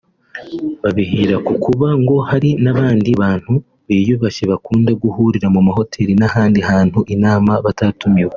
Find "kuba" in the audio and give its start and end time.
1.63-1.87